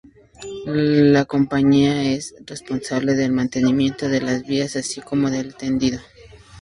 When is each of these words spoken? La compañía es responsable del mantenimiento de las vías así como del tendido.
La 0.65 1.25
compañía 1.25 2.11
es 2.11 2.33
responsable 2.47 3.13
del 3.13 3.31
mantenimiento 3.31 4.07
de 4.09 4.19
las 4.21 4.41
vías 4.47 4.75
así 4.75 4.99
como 4.99 5.29
del 5.29 5.53
tendido. 5.53 5.99